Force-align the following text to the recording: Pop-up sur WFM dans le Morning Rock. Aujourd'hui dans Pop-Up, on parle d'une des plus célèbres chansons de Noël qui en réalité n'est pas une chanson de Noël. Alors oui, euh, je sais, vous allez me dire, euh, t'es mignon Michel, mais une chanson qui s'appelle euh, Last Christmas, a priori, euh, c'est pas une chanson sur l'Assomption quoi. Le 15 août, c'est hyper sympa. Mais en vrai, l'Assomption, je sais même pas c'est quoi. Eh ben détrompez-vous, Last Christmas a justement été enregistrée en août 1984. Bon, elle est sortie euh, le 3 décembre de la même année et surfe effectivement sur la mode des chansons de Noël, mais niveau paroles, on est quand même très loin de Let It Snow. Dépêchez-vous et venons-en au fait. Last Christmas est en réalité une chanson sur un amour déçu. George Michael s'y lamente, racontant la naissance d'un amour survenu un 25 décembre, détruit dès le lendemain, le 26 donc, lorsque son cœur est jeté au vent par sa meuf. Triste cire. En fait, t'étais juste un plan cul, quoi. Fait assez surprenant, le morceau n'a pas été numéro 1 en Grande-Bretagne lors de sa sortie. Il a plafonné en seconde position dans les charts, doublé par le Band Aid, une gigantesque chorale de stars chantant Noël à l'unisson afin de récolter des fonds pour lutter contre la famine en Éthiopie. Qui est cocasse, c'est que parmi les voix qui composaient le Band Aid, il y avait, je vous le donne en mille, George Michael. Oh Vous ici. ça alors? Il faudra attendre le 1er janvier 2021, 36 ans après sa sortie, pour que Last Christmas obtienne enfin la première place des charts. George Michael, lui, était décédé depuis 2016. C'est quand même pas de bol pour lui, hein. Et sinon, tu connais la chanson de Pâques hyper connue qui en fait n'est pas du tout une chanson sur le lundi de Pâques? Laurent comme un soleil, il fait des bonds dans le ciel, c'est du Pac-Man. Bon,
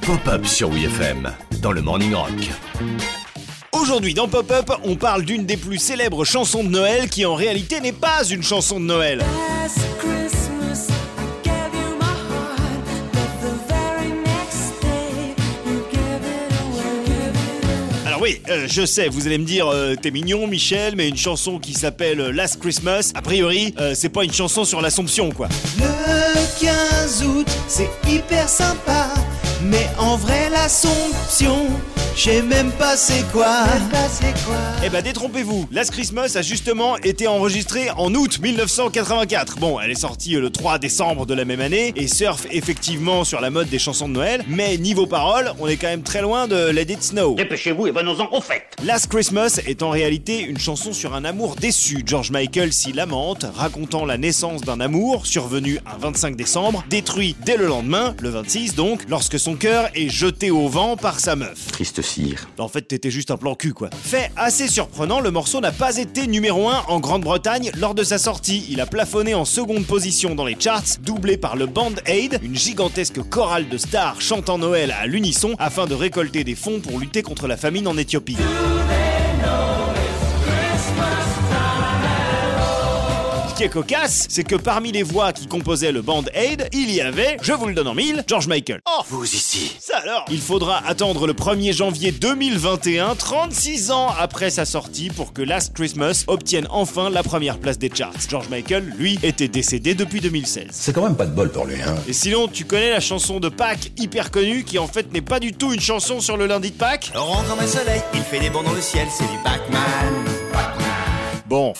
Pop-up 0.00 0.46
sur 0.46 0.70
WFM 0.70 1.30
dans 1.60 1.72
le 1.72 1.82
Morning 1.82 2.14
Rock. 2.14 2.30
Aujourd'hui 3.72 4.14
dans 4.14 4.28
Pop-Up, 4.28 4.70
on 4.84 4.96
parle 4.96 5.26
d'une 5.26 5.44
des 5.44 5.58
plus 5.58 5.76
célèbres 5.76 6.24
chansons 6.24 6.64
de 6.64 6.70
Noël 6.70 7.10
qui 7.10 7.26
en 7.26 7.34
réalité 7.34 7.80
n'est 7.82 7.92
pas 7.92 8.24
une 8.24 8.42
chanson 8.42 8.80
de 8.80 8.86
Noël. 8.86 9.22
Alors 18.06 18.22
oui, 18.22 18.40
euh, 18.48 18.66
je 18.66 18.86
sais, 18.86 19.08
vous 19.08 19.26
allez 19.26 19.36
me 19.36 19.44
dire, 19.44 19.68
euh, 19.68 19.94
t'es 20.00 20.10
mignon 20.10 20.46
Michel, 20.46 20.94
mais 20.96 21.10
une 21.10 21.16
chanson 21.16 21.58
qui 21.58 21.74
s'appelle 21.74 22.20
euh, 22.20 22.32
Last 22.32 22.58
Christmas, 22.58 23.12
a 23.14 23.20
priori, 23.20 23.74
euh, 23.78 23.92
c'est 23.94 24.08
pas 24.08 24.24
une 24.24 24.32
chanson 24.32 24.64
sur 24.64 24.80
l'Assomption 24.80 25.30
quoi. 25.30 25.48
Le 25.78 26.38
15 26.58 27.22
août, 27.24 27.27
c'est 27.68 27.90
hyper 28.08 28.48
sympa. 28.48 29.08
Mais 29.62 29.88
en 29.98 30.16
vrai, 30.16 30.50
l'Assomption, 30.50 31.66
je 32.14 32.22
sais 32.22 32.42
même 32.42 32.72
pas 32.72 32.96
c'est 32.96 33.24
quoi. 33.32 33.64
Eh 34.88 34.90
ben 34.90 35.02
détrompez-vous, 35.02 35.68
Last 35.70 35.90
Christmas 35.90 36.32
a 36.36 36.40
justement 36.40 36.96
été 36.96 37.26
enregistrée 37.26 37.90
en 37.98 38.14
août 38.14 38.38
1984. 38.40 39.58
Bon, 39.58 39.78
elle 39.78 39.90
est 39.90 39.94
sortie 39.94 40.34
euh, 40.34 40.40
le 40.40 40.48
3 40.48 40.78
décembre 40.78 41.26
de 41.26 41.34
la 41.34 41.44
même 41.44 41.60
année 41.60 41.92
et 41.94 42.06
surfe 42.06 42.46
effectivement 42.50 43.22
sur 43.22 43.42
la 43.42 43.50
mode 43.50 43.68
des 43.68 43.78
chansons 43.78 44.08
de 44.08 44.14
Noël, 44.14 44.46
mais 44.48 44.78
niveau 44.78 45.06
paroles, 45.06 45.52
on 45.58 45.68
est 45.68 45.76
quand 45.76 45.88
même 45.88 46.02
très 46.02 46.22
loin 46.22 46.48
de 46.48 46.70
Let 46.70 46.90
It 46.90 47.02
Snow. 47.02 47.34
Dépêchez-vous 47.34 47.88
et 47.88 47.90
venons-en 47.90 48.34
au 48.34 48.40
fait. 48.40 48.62
Last 48.82 49.08
Christmas 49.08 49.60
est 49.66 49.82
en 49.82 49.90
réalité 49.90 50.40
une 50.40 50.56
chanson 50.56 50.94
sur 50.94 51.14
un 51.14 51.26
amour 51.26 51.56
déçu. 51.56 52.02
George 52.06 52.30
Michael 52.30 52.72
s'y 52.72 52.94
lamente, 52.94 53.44
racontant 53.54 54.06
la 54.06 54.16
naissance 54.16 54.62
d'un 54.62 54.80
amour 54.80 55.26
survenu 55.26 55.80
un 55.84 55.98
25 55.98 56.34
décembre, 56.34 56.82
détruit 56.88 57.36
dès 57.44 57.58
le 57.58 57.66
lendemain, 57.66 58.14
le 58.22 58.30
26 58.30 58.74
donc, 58.74 59.02
lorsque 59.06 59.38
son 59.38 59.54
cœur 59.54 59.90
est 59.94 60.08
jeté 60.08 60.50
au 60.50 60.66
vent 60.70 60.96
par 60.96 61.20
sa 61.20 61.36
meuf. 61.36 61.66
Triste 61.72 62.00
cire. 62.00 62.48
En 62.56 62.68
fait, 62.68 62.88
t'étais 62.88 63.10
juste 63.10 63.30
un 63.30 63.36
plan 63.36 63.54
cul, 63.54 63.74
quoi. 63.74 63.90
Fait 64.02 64.30
assez 64.34 64.77
surprenant, 64.78 65.18
le 65.18 65.32
morceau 65.32 65.60
n'a 65.60 65.72
pas 65.72 65.96
été 65.96 66.28
numéro 66.28 66.68
1 66.68 66.84
en 66.86 67.00
Grande-Bretagne 67.00 67.72
lors 67.80 67.96
de 67.96 68.04
sa 68.04 68.16
sortie. 68.16 68.64
Il 68.70 68.80
a 68.80 68.86
plafonné 68.86 69.34
en 69.34 69.44
seconde 69.44 69.84
position 69.84 70.36
dans 70.36 70.44
les 70.44 70.56
charts, 70.56 71.00
doublé 71.02 71.36
par 71.36 71.56
le 71.56 71.66
Band 71.66 71.94
Aid, 72.06 72.38
une 72.44 72.54
gigantesque 72.54 73.20
chorale 73.28 73.68
de 73.68 73.76
stars 73.76 74.20
chantant 74.20 74.56
Noël 74.56 74.94
à 74.96 75.08
l'unisson 75.08 75.56
afin 75.58 75.86
de 75.86 75.96
récolter 75.96 76.44
des 76.44 76.54
fonds 76.54 76.78
pour 76.78 77.00
lutter 77.00 77.22
contre 77.22 77.48
la 77.48 77.56
famine 77.56 77.88
en 77.88 77.96
Éthiopie. 77.96 78.36
Qui 83.58 83.64
est 83.64 83.68
cocasse, 83.68 84.26
c'est 84.30 84.44
que 84.44 84.54
parmi 84.54 84.92
les 84.92 85.02
voix 85.02 85.32
qui 85.32 85.48
composaient 85.48 85.90
le 85.90 86.00
Band 86.00 86.22
Aid, 86.32 86.68
il 86.72 86.92
y 86.92 87.00
avait, 87.00 87.36
je 87.42 87.52
vous 87.52 87.66
le 87.66 87.74
donne 87.74 87.88
en 87.88 87.94
mille, 87.94 88.22
George 88.28 88.46
Michael. 88.46 88.78
Oh 88.86 89.02
Vous 89.08 89.24
ici. 89.24 89.74
ça 89.80 89.96
alors? 89.98 90.24
Il 90.30 90.40
faudra 90.40 90.80
attendre 90.86 91.26
le 91.26 91.32
1er 91.32 91.72
janvier 91.72 92.12
2021, 92.12 93.16
36 93.16 93.90
ans 93.90 94.10
après 94.16 94.50
sa 94.50 94.64
sortie, 94.64 95.10
pour 95.10 95.32
que 95.32 95.42
Last 95.42 95.74
Christmas 95.74 96.22
obtienne 96.28 96.68
enfin 96.70 97.10
la 97.10 97.24
première 97.24 97.58
place 97.58 97.78
des 97.80 97.90
charts. 97.92 98.12
George 98.28 98.48
Michael, 98.48 98.94
lui, 98.96 99.18
était 99.24 99.48
décédé 99.48 99.96
depuis 99.96 100.20
2016. 100.20 100.68
C'est 100.70 100.92
quand 100.94 101.02
même 101.02 101.16
pas 101.16 101.26
de 101.26 101.34
bol 101.34 101.50
pour 101.50 101.64
lui, 101.64 101.82
hein. 101.82 101.96
Et 102.06 102.12
sinon, 102.12 102.46
tu 102.46 102.64
connais 102.64 102.90
la 102.90 103.00
chanson 103.00 103.40
de 103.40 103.48
Pâques 103.48 103.90
hyper 103.98 104.30
connue 104.30 104.62
qui 104.62 104.78
en 104.78 104.86
fait 104.86 105.12
n'est 105.12 105.20
pas 105.20 105.40
du 105.40 105.52
tout 105.52 105.72
une 105.72 105.80
chanson 105.80 106.20
sur 106.20 106.36
le 106.36 106.46
lundi 106.46 106.70
de 106.70 106.76
Pâques? 106.76 107.10
Laurent 107.12 107.42
comme 107.48 107.58
un 107.58 107.66
soleil, 107.66 108.02
il 108.14 108.20
fait 108.22 108.38
des 108.38 108.50
bonds 108.50 108.62
dans 108.62 108.72
le 108.72 108.80
ciel, 108.80 109.08
c'est 109.12 109.24
du 109.28 109.38
Pac-Man. 109.42 110.14
Bon, 111.48 111.72